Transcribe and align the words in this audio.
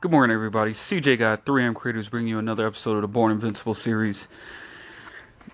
Good 0.00 0.12
morning, 0.12 0.32
everybody. 0.32 0.74
CJ 0.74 1.18
Guy, 1.18 1.34
3M 1.34 1.74
Creators, 1.74 2.08
bringing 2.08 2.28
you 2.28 2.38
another 2.38 2.64
episode 2.64 2.94
of 2.94 3.02
the 3.02 3.08
Born 3.08 3.32
Invincible 3.32 3.74
series. 3.74 4.28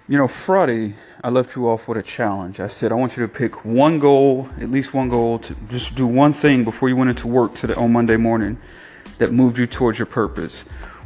You 0.06 0.18
know, 0.18 0.28
Friday, 0.28 0.96
I 1.22 1.30
left 1.30 1.56
you 1.56 1.66
off 1.66 1.88
with 1.88 1.96
a 1.96 2.02
challenge. 2.02 2.60
I 2.60 2.66
said, 2.66 2.92
I 2.92 2.94
want 2.94 3.16
you 3.16 3.26
to 3.26 3.32
pick 3.32 3.64
one 3.64 3.98
goal, 3.98 4.50
at 4.60 4.70
least 4.70 4.92
one 4.92 5.08
goal, 5.08 5.38
to 5.38 5.56
just 5.70 5.94
do 5.94 6.06
one 6.06 6.34
thing 6.34 6.62
before 6.62 6.90
you 6.90 6.96
went 6.96 7.08
into 7.08 7.26
work 7.26 7.54
today 7.54 7.72
on 7.72 7.94
Monday 7.94 8.18
morning 8.18 8.58
that 9.16 9.32
moved 9.32 9.56
you 9.56 9.66
towards 9.66 9.98
your 9.98 10.04
purpose. 10.04 10.60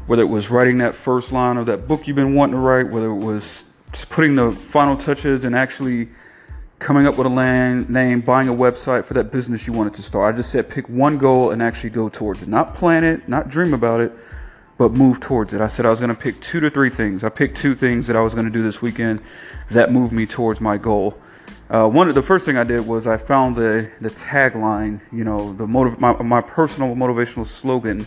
Whether 0.08 0.22
it 0.22 0.30
was 0.30 0.50
writing 0.50 0.78
that 0.78 0.96
first 0.96 1.30
line 1.30 1.58
of 1.58 1.66
that 1.66 1.86
book 1.86 2.08
you've 2.08 2.16
been 2.16 2.34
wanting 2.34 2.56
to 2.56 2.60
write, 2.60 2.88
whether 2.88 3.06
it 3.06 3.18
was 3.18 3.62
just 3.92 4.10
putting 4.10 4.34
the 4.34 4.50
final 4.50 4.96
touches 4.96 5.44
and 5.44 5.54
actually 5.54 6.08
coming 6.78 7.06
up 7.06 7.18
with 7.18 7.26
a 7.26 7.30
land 7.30 7.90
name, 7.90 8.20
buying 8.20 8.48
a 8.48 8.54
website 8.54 9.04
for 9.04 9.14
that 9.14 9.32
business 9.32 9.66
you 9.66 9.72
wanted 9.72 9.94
to 9.94 10.02
start. 10.02 10.34
I 10.34 10.36
just 10.36 10.50
said 10.50 10.68
pick 10.68 10.88
one 10.88 11.18
goal 11.18 11.50
and 11.50 11.62
actually 11.62 11.90
go 11.90 12.08
towards 12.08 12.42
it. 12.42 12.48
Not 12.48 12.74
plan 12.74 13.04
it, 13.04 13.28
not 13.28 13.48
dream 13.48 13.74
about 13.74 14.00
it, 14.00 14.12
but 14.76 14.92
move 14.92 15.20
towards 15.20 15.52
it. 15.52 15.60
I 15.60 15.68
said 15.68 15.84
I 15.86 15.90
was 15.90 15.98
going 15.98 16.14
to 16.14 16.20
pick 16.20 16.40
two 16.40 16.60
to 16.60 16.70
three 16.70 16.90
things. 16.90 17.24
I 17.24 17.30
picked 17.30 17.56
two 17.56 17.74
things 17.74 18.06
that 18.06 18.16
I 18.16 18.20
was 18.20 18.32
going 18.32 18.46
to 18.46 18.52
do 18.52 18.62
this 18.62 18.80
weekend 18.80 19.20
that 19.70 19.92
moved 19.92 20.12
me 20.12 20.24
towards 20.24 20.60
my 20.60 20.76
goal. 20.76 21.18
Uh, 21.68 21.88
one 21.88 22.08
of 22.08 22.14
the 22.14 22.22
first 22.22 22.46
thing 22.46 22.56
I 22.56 22.64
did 22.64 22.86
was 22.86 23.06
I 23.06 23.18
found 23.18 23.56
the 23.56 23.90
the 24.00 24.08
tagline, 24.08 25.00
you 25.12 25.24
know, 25.24 25.52
the 25.52 25.66
my, 25.66 26.22
my 26.22 26.40
personal 26.40 26.94
motivational 26.94 27.46
slogan 27.46 28.06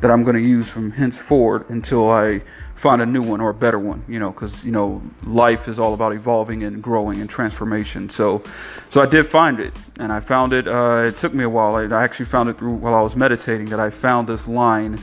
that 0.00 0.10
I'm 0.10 0.22
going 0.24 0.36
to 0.36 0.42
use 0.42 0.70
from 0.70 0.92
henceforward 0.92 1.68
until 1.68 2.10
I 2.10 2.42
find 2.80 3.02
a 3.02 3.06
new 3.06 3.20
one 3.20 3.42
or 3.42 3.50
a 3.50 3.54
better 3.54 3.78
one, 3.78 4.02
you 4.08 4.18
know, 4.18 4.30
because 4.30 4.64
you 4.64 4.72
know 4.72 5.02
life 5.24 5.68
is 5.68 5.78
all 5.78 5.92
about 5.92 6.14
evolving 6.14 6.62
and 6.62 6.82
growing 6.82 7.20
and 7.20 7.28
transformation. 7.28 8.08
So, 8.08 8.42
so 8.88 9.02
I 9.02 9.06
did 9.06 9.26
find 9.26 9.60
it, 9.60 9.74
and 9.98 10.10
I 10.10 10.20
found 10.20 10.54
it. 10.54 10.66
Uh, 10.66 11.04
it 11.06 11.16
took 11.18 11.34
me 11.34 11.44
a 11.44 11.48
while. 11.48 11.76
I, 11.76 11.84
I 11.84 12.02
actually 12.02 12.26
found 12.26 12.48
it 12.48 12.58
through 12.58 12.74
while 12.74 12.94
I 12.94 13.02
was 13.02 13.14
meditating 13.14 13.66
that 13.66 13.80
I 13.80 13.90
found 13.90 14.28
this 14.28 14.48
line 14.48 14.98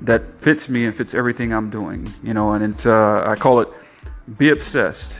that 0.00 0.40
fits 0.40 0.68
me 0.68 0.86
and 0.86 0.96
fits 0.96 1.12
everything 1.12 1.52
I'm 1.52 1.68
doing, 1.68 2.12
you 2.22 2.32
know, 2.32 2.52
and 2.52 2.74
it's 2.74 2.86
uh, 2.86 3.24
I 3.26 3.36
call 3.36 3.60
it 3.60 3.68
"Be 4.38 4.48
obsessed, 4.48 5.14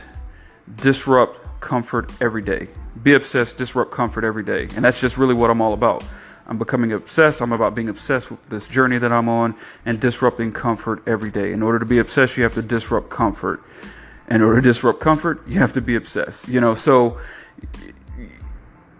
disrupt 0.75 1.61
comfort 1.61 2.11
every 2.19 2.41
day." 2.41 2.69
Be 3.01 3.13
obsessed, 3.13 3.57
disrupt 3.57 3.91
comfort 3.91 4.23
every 4.23 4.43
day, 4.43 4.63
and 4.75 4.83
that's 4.83 4.99
just 4.99 5.15
really 5.15 5.35
what 5.35 5.51
I'm 5.51 5.61
all 5.61 5.73
about. 5.73 6.03
I'm 6.49 6.57
becoming 6.57 6.91
obsessed. 6.91 7.41
I'm 7.41 7.51
about 7.51 7.75
being 7.75 7.89
obsessed 7.89 8.31
with 8.31 8.49
this 8.49 8.67
journey 8.67 8.97
that 8.97 9.11
I'm 9.11 9.29
on 9.29 9.55
and 9.85 9.99
disrupting 9.99 10.51
comfort 10.51 11.03
every 11.07 11.29
day. 11.29 11.53
In 11.53 11.61
order 11.61 11.77
to 11.77 11.85
be 11.85 11.99
obsessed, 11.99 12.37
you 12.37 12.43
have 12.43 12.55
to 12.55 12.63
disrupt 12.63 13.11
comfort. 13.11 13.61
In 14.27 14.41
order 14.41 14.59
to 14.59 14.67
disrupt 14.67 14.99
comfort, 14.99 15.47
you 15.47 15.59
have 15.59 15.73
to 15.73 15.81
be 15.81 15.95
obsessed. 15.95 16.47
You 16.47 16.59
know, 16.59 16.73
so 16.73 17.19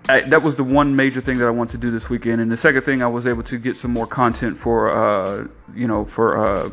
I, 0.07 0.21
that 0.21 0.43
was 0.43 0.57
the 0.57 0.63
one 0.63 0.95
major 0.95 1.21
thing 1.21 1.39
that 1.39 1.47
I 1.47 1.49
want 1.49 1.71
to 1.71 1.77
do 1.79 1.89
this 1.89 2.07
weekend. 2.07 2.39
And 2.39 2.51
the 2.51 2.57
second 2.57 2.83
thing, 2.83 3.01
I 3.01 3.07
was 3.07 3.25
able 3.25 3.43
to 3.43 3.57
get 3.57 3.75
some 3.75 3.91
more 3.91 4.05
content 4.05 4.59
for, 4.59 4.91
uh, 4.91 5.47
you 5.73 5.87
know, 5.87 6.05
for 6.05 6.37
uh, 6.37 6.69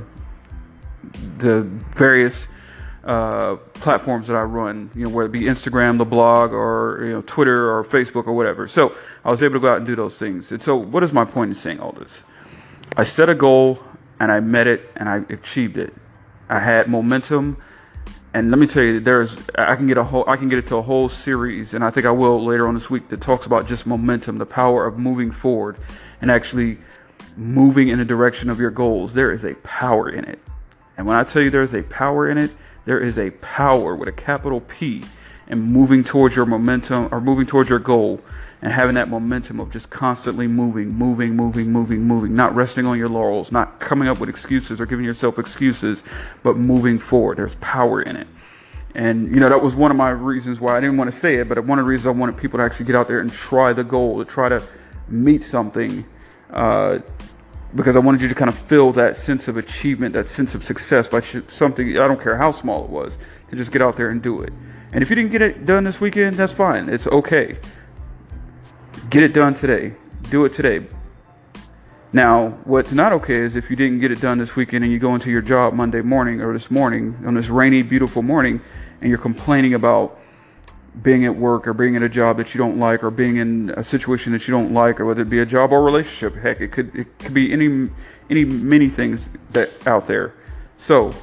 the 1.38 1.62
various 1.62 2.46
uh, 3.06 3.54
platforms 3.74 4.26
that 4.26 4.34
I 4.34 4.42
run, 4.42 4.90
you 4.92 5.04
know, 5.04 5.10
whether 5.10 5.28
it 5.28 5.32
be 5.32 5.42
Instagram, 5.42 5.96
the 5.96 6.04
blog, 6.04 6.52
or 6.52 6.98
you 7.02 7.12
know, 7.12 7.22
Twitter, 7.22 7.70
or 7.70 7.84
Facebook, 7.84 8.26
or 8.26 8.32
whatever. 8.32 8.66
So 8.66 8.96
I 9.24 9.30
was 9.30 9.44
able 9.44 9.54
to 9.54 9.60
go 9.60 9.68
out 9.70 9.78
and 9.78 9.86
do 9.86 9.94
those 9.94 10.16
things. 10.16 10.50
And 10.50 10.60
so, 10.60 10.76
what 10.76 11.04
is 11.04 11.12
my 11.12 11.24
point 11.24 11.50
in 11.50 11.54
saying 11.54 11.78
all 11.78 11.92
this? 11.92 12.22
I 12.96 13.04
set 13.04 13.28
a 13.28 13.34
goal 13.34 13.78
and 14.18 14.32
I 14.32 14.40
met 14.40 14.66
it 14.66 14.90
and 14.96 15.08
I 15.08 15.18
achieved 15.32 15.78
it. 15.78 15.94
I 16.48 16.58
had 16.58 16.88
momentum, 16.88 17.58
and 18.34 18.50
let 18.50 18.58
me 18.58 18.66
tell 18.66 18.82
you, 18.82 18.98
there's 18.98 19.36
I 19.56 19.76
can 19.76 19.86
get 19.86 19.98
a 19.98 20.04
whole 20.04 20.24
I 20.26 20.36
can 20.36 20.48
get 20.48 20.58
it 20.58 20.66
to 20.68 20.76
a 20.76 20.82
whole 20.82 21.08
series, 21.08 21.74
and 21.74 21.84
I 21.84 21.90
think 21.90 22.06
I 22.06 22.10
will 22.10 22.44
later 22.44 22.66
on 22.66 22.74
this 22.74 22.90
week 22.90 23.08
that 23.10 23.20
talks 23.20 23.46
about 23.46 23.68
just 23.68 23.86
momentum, 23.86 24.38
the 24.38 24.46
power 24.46 24.84
of 24.84 24.98
moving 24.98 25.30
forward, 25.30 25.76
and 26.20 26.28
actually 26.28 26.78
moving 27.36 27.86
in 27.86 28.00
the 28.00 28.04
direction 28.04 28.50
of 28.50 28.58
your 28.58 28.70
goals. 28.72 29.14
There 29.14 29.30
is 29.30 29.44
a 29.44 29.54
power 29.56 30.08
in 30.08 30.24
it, 30.24 30.40
and 30.96 31.06
when 31.06 31.16
I 31.16 31.22
tell 31.22 31.42
you 31.42 31.50
there's 31.50 31.72
a 31.72 31.84
power 31.84 32.28
in 32.28 32.36
it 32.36 32.50
there 32.86 32.98
is 32.98 33.18
a 33.18 33.30
power 33.32 33.94
with 33.94 34.08
a 34.08 34.12
capital 34.12 34.60
P 34.60 35.04
and 35.46 35.62
moving 35.62 36.02
towards 36.02 36.34
your 36.34 36.46
momentum 36.46 37.08
or 37.12 37.20
moving 37.20 37.46
towards 37.46 37.68
your 37.68 37.78
goal 37.78 38.20
and 38.62 38.72
having 38.72 38.94
that 38.94 39.08
momentum 39.08 39.60
of 39.60 39.70
just 39.70 39.90
constantly 39.90 40.46
moving, 40.46 40.88
moving, 40.88 41.36
moving, 41.36 41.70
moving, 41.70 42.04
moving, 42.04 42.34
not 42.34 42.54
resting 42.54 42.86
on 42.86 42.96
your 42.96 43.08
laurels, 43.08 43.52
not 43.52 43.78
coming 43.78 44.08
up 44.08 44.18
with 44.18 44.28
excuses 44.28 44.80
or 44.80 44.86
giving 44.86 45.04
yourself 45.04 45.38
excuses, 45.38 46.02
but 46.42 46.56
moving 46.56 46.98
forward. 46.98 47.36
There's 47.36 47.56
power 47.56 48.00
in 48.00 48.16
it. 48.16 48.26
And, 48.94 49.30
you 49.34 49.40
know, 49.40 49.50
that 49.50 49.62
was 49.62 49.74
one 49.74 49.90
of 49.90 49.96
my 49.96 50.08
reasons 50.08 50.58
why 50.58 50.76
I 50.76 50.80
didn't 50.80 50.96
want 50.96 51.10
to 51.10 51.16
say 51.16 51.34
it, 51.36 51.48
but 51.48 51.62
one 51.64 51.78
of 51.78 51.84
the 51.84 51.88
reasons 51.88 52.16
I 52.16 52.18
wanted 52.18 52.38
people 52.38 52.58
to 52.58 52.64
actually 52.64 52.86
get 52.86 52.96
out 52.96 53.08
there 53.08 53.20
and 53.20 53.30
try 53.30 53.74
the 53.74 53.84
goal, 53.84 54.18
to 54.18 54.24
try 54.24 54.48
to 54.48 54.62
meet 55.06 55.44
something. 55.44 56.06
Uh, 56.50 57.00
because 57.76 57.94
I 57.94 57.98
wanted 57.98 58.22
you 58.22 58.28
to 58.28 58.34
kind 58.34 58.48
of 58.48 58.56
feel 58.56 58.90
that 58.92 59.16
sense 59.16 59.48
of 59.48 59.56
achievement, 59.56 60.14
that 60.14 60.26
sense 60.26 60.54
of 60.54 60.64
success 60.64 61.08
by 61.08 61.20
something, 61.20 61.90
I 61.90 62.08
don't 62.08 62.20
care 62.20 62.38
how 62.38 62.50
small 62.52 62.84
it 62.84 62.90
was, 62.90 63.18
to 63.50 63.56
just 63.56 63.70
get 63.70 63.82
out 63.82 63.96
there 63.96 64.08
and 64.08 64.22
do 64.22 64.40
it. 64.40 64.52
And 64.92 65.02
if 65.02 65.10
you 65.10 65.16
didn't 65.16 65.30
get 65.30 65.42
it 65.42 65.66
done 65.66 65.84
this 65.84 66.00
weekend, 66.00 66.36
that's 66.36 66.52
fine. 66.52 66.88
It's 66.88 67.06
okay. 67.06 67.58
Get 69.10 69.22
it 69.22 69.34
done 69.34 69.54
today. 69.54 69.94
Do 70.30 70.44
it 70.46 70.54
today. 70.54 70.86
Now, 72.12 72.50
what's 72.64 72.92
not 72.92 73.12
okay 73.12 73.36
is 73.36 73.56
if 73.56 73.68
you 73.68 73.76
didn't 73.76 74.00
get 74.00 74.10
it 74.10 74.20
done 74.20 74.38
this 74.38 74.56
weekend 74.56 74.82
and 74.84 74.92
you 74.92 74.98
go 74.98 75.14
into 75.14 75.30
your 75.30 75.42
job 75.42 75.74
Monday 75.74 76.00
morning 76.00 76.40
or 76.40 76.54
this 76.54 76.70
morning 76.70 77.22
on 77.26 77.34
this 77.34 77.48
rainy, 77.48 77.82
beautiful 77.82 78.22
morning 78.22 78.62
and 79.02 79.10
you're 79.10 79.18
complaining 79.18 79.74
about 79.74 80.18
being 81.00 81.24
at 81.24 81.36
work 81.36 81.66
or 81.66 81.74
being 81.74 81.94
in 81.94 82.02
a 82.02 82.08
job 82.08 82.38
that 82.38 82.54
you 82.54 82.58
don't 82.58 82.78
like 82.78 83.04
or 83.04 83.10
being 83.10 83.36
in 83.36 83.70
a 83.76 83.84
situation 83.84 84.32
that 84.32 84.48
you 84.48 84.52
don't 84.52 84.72
like 84.72 84.98
or 84.98 85.04
whether 85.04 85.22
it 85.22 85.30
be 85.30 85.38
a 85.38 85.46
job 85.46 85.72
or 85.72 85.82
relationship 85.82 86.42
heck 86.42 86.60
it 86.60 86.68
could 86.72 86.94
it 86.94 87.18
could 87.18 87.34
be 87.34 87.52
any 87.52 87.90
any 88.30 88.44
many 88.44 88.88
things 88.88 89.28
that 89.50 89.70
out 89.86 90.06
there. 90.06 90.34
So 90.78 91.14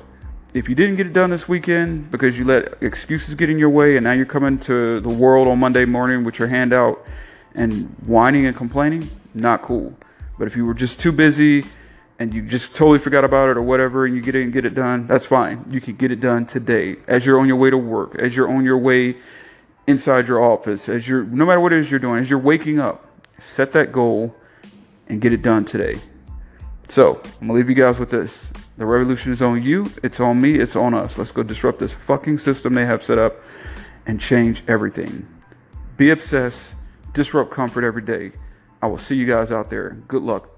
if 0.54 0.70
you 0.70 0.76
didn't 0.76 0.98
get 0.98 1.08
it 1.08 1.14
done 1.14 1.32
this 1.32 1.48
weekend 1.48 2.12
because 2.12 2.38
you 2.38 2.46
let 2.46 2.82
excuses 2.82 3.36
get 3.36 3.50
in 3.50 3.58
your 3.58 3.70
way 3.70 3.98
and 3.98 4.04
now 4.04 4.14
you're 4.14 4.26
coming 4.26 4.60
to 4.60 5.00
the 5.00 5.10
world 5.10 5.48
on 5.48 5.60
Monday 5.60 5.86
morning 5.86 6.24
with 6.24 6.38
your 6.38 6.48
hand 6.48 6.74
out 6.74 7.04
and 7.56 7.96
whining 8.06 8.46
and 8.46 8.56
complaining 8.56 9.10
not 9.34 9.64
cool. 9.64 9.96
But 10.38 10.48
if 10.48 10.56
you 10.56 10.66
were 10.66 10.74
just 10.74 11.00
too 11.00 11.12
busy 11.12 11.66
and 12.20 12.34
you 12.34 12.44
just 12.44 12.76
totally 12.76 13.00
forgot 13.00 13.24
about 13.24 13.50
it 13.50 13.58
or 13.58 13.64
whatever 13.64 14.06
and 14.06 14.16
you 14.16 14.22
get 14.22 14.36
it 14.36 14.44
and 14.44 14.54
get 14.54 14.66
it 14.66 14.76
done 14.76 15.08
that's 15.08 15.26
fine. 15.26 15.66
You 15.70 15.82
can 15.82 15.96
get 15.96 16.12
it 16.12 16.20
done 16.20 16.46
today. 16.46 16.98
As 17.08 17.26
you're 17.26 17.40
on 17.40 17.48
your 17.48 17.58
way 17.58 17.72
to 17.72 17.78
work 17.78 18.16
as 18.16 18.36
you're 18.36 18.50
on 18.50 18.64
your 18.64 18.78
way 18.78 19.18
inside 19.88 20.28
your 20.28 20.42
office, 20.42 20.88
as 20.88 21.08
you're 21.08 21.24
no 21.24 21.46
matter 21.46 21.60
what 21.60 21.74
it 21.74 21.80
is 21.80 21.92
you're 21.92 22.00
doing, 22.00 22.22
as 22.22 22.30
you're 22.30 22.40
waking 22.40 22.80
up, 22.80 23.06
set 23.40 23.74
that 23.74 23.92
goal 23.92 24.36
and 25.08 25.22
get 25.22 25.34
it 25.34 25.42
done 25.42 25.66
today. 25.66 26.00
So 26.88 27.22
I'm 27.42 27.48
gonna 27.48 27.54
leave 27.54 27.70
you 27.70 27.76
guys 27.76 28.00
with 28.00 28.12
this. 28.12 28.50
The 28.78 28.86
revolution 28.86 29.32
is 29.32 29.42
on 29.42 29.62
you, 29.62 29.92
it's 30.02 30.20
on 30.20 30.42
me, 30.42 30.56
it's 30.56 30.76
on 30.76 30.94
us. 30.94 31.18
Let's 31.18 31.32
go 31.32 31.44
disrupt 31.44 31.80
this 31.80 31.94
fucking 31.94 32.40
system 32.40 32.74
they 32.74 32.86
have 32.86 33.04
set 33.04 33.18
up 33.18 33.36
and 34.06 34.20
change 34.20 34.64
everything. 34.68 35.28
Be 35.98 36.10
obsessed, 36.10 36.74
disrupt 37.14 37.52
comfort 37.52 37.84
every 37.84 38.02
day. 38.02 38.32
I 38.82 38.88
will 38.88 38.98
see 38.98 39.16
you 39.16 39.26
guys 39.26 39.52
out 39.52 39.70
there. 39.70 39.92
Good 40.08 40.24
luck. 40.24 40.53